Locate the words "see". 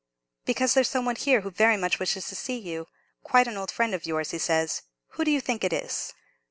2.35-2.57